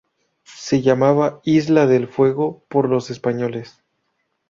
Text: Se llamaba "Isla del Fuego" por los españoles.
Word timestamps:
Se 0.45 0.81
llamaba 0.81 1.41
"Isla 1.43 1.85
del 1.85 2.07
Fuego" 2.07 2.65
por 2.69 2.89
los 2.89 3.11
españoles. 3.11 3.83